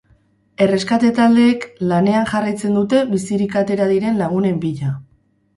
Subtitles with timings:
[0.65, 4.95] Erreskate-taldeek lanean jarraitzen dute bizirik atera diren lagunen bila.